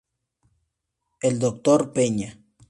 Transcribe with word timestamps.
El 1.21 1.37
Doctor 1.37 1.93
Peña. 1.93 2.39